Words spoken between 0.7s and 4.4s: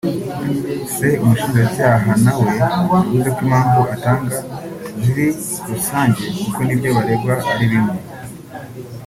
c Umushinjacyaha nawe yavuze ko impamvu atanga